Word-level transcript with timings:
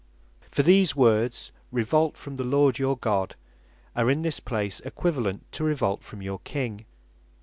For 0.49 0.63
these 0.63 0.95
words, 0.95 1.51
"revolt 1.71 2.17
from 2.17 2.37
the 2.37 2.43
Lord 2.43 2.79
your 2.79 2.97
God," 2.97 3.35
are 3.95 4.09
in 4.09 4.21
this 4.21 4.39
place 4.39 4.79
equivalent 4.79 5.45
to 5.51 5.63
"revolt 5.63 6.03
from 6.03 6.23
your 6.23 6.39
King." 6.39 6.85